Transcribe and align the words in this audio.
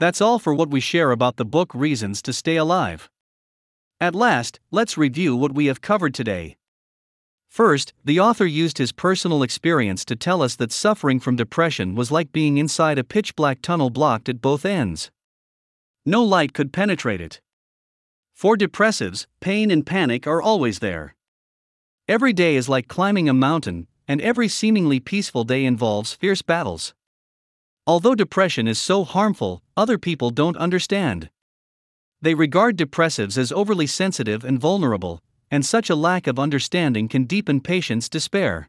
That's 0.00 0.20
all 0.20 0.38
for 0.38 0.54
what 0.54 0.70
we 0.70 0.78
share 0.78 1.10
about 1.10 1.36
the 1.36 1.44
book 1.44 1.74
Reasons 1.74 2.22
to 2.22 2.32
Stay 2.32 2.54
Alive. 2.54 3.10
At 4.00 4.14
last, 4.14 4.60
let's 4.70 4.96
review 4.96 5.34
what 5.34 5.54
we 5.54 5.66
have 5.66 5.80
covered 5.80 6.14
today. 6.14 6.56
First, 7.48 7.92
the 8.04 8.20
author 8.20 8.46
used 8.46 8.78
his 8.78 8.92
personal 8.92 9.42
experience 9.42 10.04
to 10.04 10.14
tell 10.14 10.40
us 10.40 10.54
that 10.56 10.70
suffering 10.70 11.18
from 11.18 11.34
depression 11.34 11.96
was 11.96 12.12
like 12.12 12.30
being 12.30 12.58
inside 12.58 12.96
a 12.96 13.02
pitch 13.02 13.34
black 13.34 13.60
tunnel 13.60 13.90
blocked 13.90 14.28
at 14.28 14.40
both 14.40 14.64
ends. 14.64 15.10
No 16.06 16.22
light 16.22 16.52
could 16.52 16.72
penetrate 16.72 17.20
it. 17.20 17.40
For 18.34 18.56
depressives, 18.56 19.26
pain 19.40 19.68
and 19.68 19.84
panic 19.84 20.28
are 20.28 20.40
always 20.40 20.78
there. 20.78 21.16
Every 22.06 22.32
day 22.32 22.54
is 22.54 22.68
like 22.68 22.86
climbing 22.86 23.28
a 23.28 23.34
mountain, 23.34 23.88
and 24.06 24.20
every 24.20 24.46
seemingly 24.46 25.00
peaceful 25.00 25.42
day 25.42 25.64
involves 25.64 26.14
fierce 26.14 26.42
battles. 26.42 26.94
Although 27.88 28.14
depression 28.14 28.68
is 28.68 28.78
so 28.78 29.02
harmful, 29.02 29.62
other 29.74 29.96
people 29.96 30.28
don't 30.28 30.58
understand. 30.58 31.30
They 32.20 32.34
regard 32.34 32.76
depressives 32.76 33.38
as 33.38 33.50
overly 33.50 33.86
sensitive 33.86 34.44
and 34.44 34.60
vulnerable, 34.60 35.22
and 35.50 35.64
such 35.64 35.88
a 35.88 35.94
lack 35.94 36.26
of 36.26 36.38
understanding 36.38 37.08
can 37.08 37.24
deepen 37.24 37.62
patients' 37.62 38.10
despair. 38.10 38.68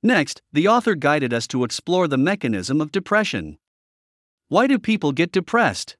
Next, 0.00 0.42
the 0.52 0.68
author 0.68 0.94
guided 0.94 1.34
us 1.34 1.48
to 1.48 1.64
explore 1.64 2.06
the 2.06 2.16
mechanism 2.16 2.80
of 2.80 2.92
depression. 2.92 3.58
Why 4.46 4.68
do 4.68 4.78
people 4.78 5.10
get 5.10 5.32
depressed? 5.32 5.96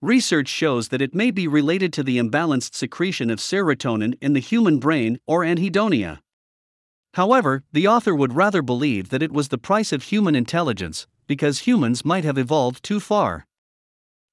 Research 0.00 0.46
shows 0.46 0.90
that 0.90 1.02
it 1.02 1.12
may 1.12 1.32
be 1.32 1.48
related 1.48 1.92
to 1.94 2.04
the 2.04 2.18
imbalanced 2.18 2.76
secretion 2.76 3.30
of 3.30 3.40
serotonin 3.40 4.14
in 4.20 4.32
the 4.32 4.38
human 4.38 4.78
brain 4.78 5.18
or 5.26 5.40
anhedonia. 5.40 6.20
However, 7.14 7.64
the 7.72 7.88
author 7.88 8.14
would 8.14 8.32
rather 8.32 8.62
believe 8.62 9.08
that 9.08 9.24
it 9.24 9.32
was 9.32 9.48
the 9.48 9.58
price 9.58 9.92
of 9.92 10.04
human 10.04 10.36
intelligence, 10.36 11.08
because 11.32 11.60
humans 11.60 12.04
might 12.04 12.24
have 12.24 12.36
evolved 12.36 12.82
too 12.82 13.00
far. 13.00 13.46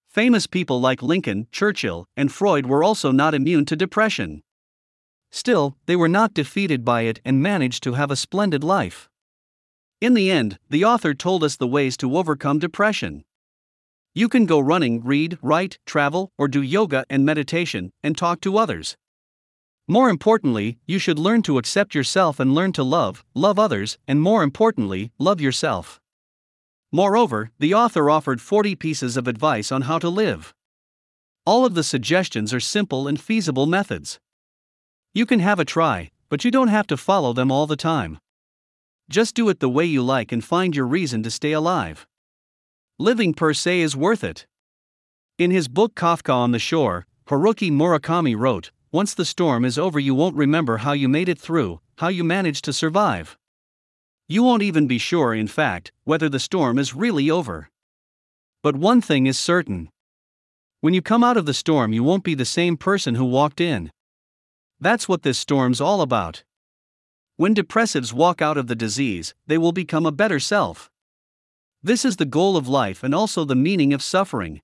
Famous 0.10 0.46
people 0.48 0.82
like 0.82 1.02
Lincoln, 1.02 1.48
Churchill, 1.50 2.06
and 2.18 2.30
Freud 2.30 2.66
were 2.66 2.84
also 2.84 3.10
not 3.14 3.34
immune 3.34 3.64
to 3.68 3.78
depression. 3.78 4.44
Still, 5.32 5.78
they 5.86 5.96
were 5.96 6.10
not 6.10 6.34
defeated 6.34 6.84
by 6.84 7.04
it 7.04 7.22
and 7.24 7.42
managed 7.42 7.84
to 7.84 7.94
have 7.94 8.12
a 8.12 8.18
splendid 8.18 8.66
life. 8.66 9.08
In 10.02 10.14
the 10.14 10.30
end, 10.30 10.60
the 10.70 10.84
author 10.84 11.14
told 11.14 11.42
us 11.42 11.56
the 11.56 11.70
ways 11.70 11.96
to 11.96 12.18
overcome 12.18 12.60
depression. 12.60 13.24
You 14.14 14.28
can 14.28 14.46
go 14.46 14.60
running, 14.60 15.02
read, 15.02 15.38
write, 15.42 15.80
travel, 15.86 16.34
or 16.38 16.50
do 16.50 16.62
yoga 16.62 17.06
and 17.10 17.26
meditation, 17.26 17.94
and 18.04 18.18
talk 18.18 18.42
to 18.42 18.58
others. 18.58 18.98
More 19.88 20.10
importantly, 20.10 20.80
you 20.86 21.00
should 21.00 21.18
learn 21.18 21.44
to 21.44 21.58
accept 21.58 21.96
yourself 21.96 22.42
and 22.42 22.54
learn 22.54 22.74
to 22.74 22.84
love, 22.84 23.24
love 23.34 23.58
others, 23.58 23.98
and 24.06 24.22
more 24.22 24.44
importantly, 24.44 25.14
love 25.18 25.40
yourself. 25.40 26.02
Moreover, 26.92 27.52
the 27.60 27.74
author 27.74 28.10
offered 28.10 28.42
40 28.42 28.76
pieces 28.76 29.16
of 29.16 29.28
advice 29.28 29.72
on 29.72 29.84
how 29.84 30.00
to 30.00 30.10
live. 30.10 30.54
All 31.46 31.66
of 31.66 31.76
the 31.76 31.84
suggestions 31.84 32.54
are 32.54 32.60
simple 32.60 33.08
and 33.08 33.20
feasible 33.20 33.66
methods. 33.66 34.20
You 35.14 35.26
can 35.26 35.40
have 35.40 35.60
a 35.60 35.66
try, 35.66 36.10
but 36.30 36.44
you 36.44 36.52
don't 36.52 36.68
have 36.68 36.88
to 36.88 36.98
follow 36.98 37.34
them 37.34 37.52
all 37.52 37.68
the 37.68 37.76
time. 37.76 38.20
Just 39.10 39.34
do 39.34 39.50
it 39.50 39.60
the 39.60 39.70
way 39.70 39.86
you 39.86 40.04
like 40.04 40.32
and 40.32 40.44
find 40.44 40.76
your 40.76 40.86
reason 40.86 41.24
to 41.24 41.32
stay 41.32 41.52
alive. 41.52 42.06
Living 43.00 43.34
per 43.34 43.54
se 43.54 43.82
is 43.82 43.96
worth 43.96 44.24
it. 44.24 44.46
In 45.40 45.50
his 45.52 45.68
book 45.68 45.96
Kafka 45.96 46.34
on 46.34 46.52
the 46.52 46.60
Shore, 46.60 47.08
Haruki 47.28 47.72
Murakami 47.72 48.38
wrote, 48.38 48.72
Once 48.92 49.14
the 49.14 49.26
storm 49.26 49.64
is 49.64 49.80
over, 49.80 50.00
you 50.00 50.14
won't 50.14 50.36
remember 50.36 50.78
how 50.78 50.92
you 50.92 51.08
made 51.08 51.30
it 51.30 51.40
through, 51.40 51.80
how 51.98 52.10
you 52.10 52.24
managed 52.24 52.66
to 52.66 52.74
survive. 52.74 53.39
You 54.32 54.44
won't 54.44 54.62
even 54.62 54.86
be 54.86 55.00
sure, 55.00 55.34
in 55.34 55.48
fact, 55.48 55.92
whether 56.04 56.30
the 56.30 56.40
storm 56.40 56.78
is 56.78 56.94
really 56.94 57.32
over. 57.32 57.72
But 58.62 58.76
one 58.76 59.02
thing 59.02 59.26
is 59.26 59.40
certain. 59.40 59.90
When 60.82 60.94
you 60.94 61.02
come 61.02 61.24
out 61.24 61.36
of 61.36 61.48
the 61.48 61.54
storm, 61.54 61.94
you 61.94 62.04
won't 62.04 62.24
be 62.24 62.36
the 62.36 62.46
same 62.46 62.78
person 62.78 63.16
who 63.16 63.26
walked 63.26 63.60
in. 63.60 63.92
That's 64.80 65.10
what 65.10 65.24
this 65.24 65.40
storm's 65.40 65.82
all 65.82 66.02
about. 66.02 66.44
When 67.38 67.56
depressives 67.56 68.14
walk 68.14 68.40
out 68.40 68.56
of 68.56 68.68
the 68.68 68.76
disease, 68.76 69.34
they 69.48 69.58
will 69.58 69.72
become 69.72 70.06
a 70.06 70.12
better 70.12 70.40
self. 70.40 70.92
This 71.82 72.06
is 72.06 72.18
the 72.18 72.26
goal 72.26 72.56
of 72.56 72.68
life 72.68 73.02
and 73.02 73.16
also 73.16 73.46
the 73.46 73.56
meaning 73.56 73.94
of 73.94 74.04
suffering. 74.04 74.62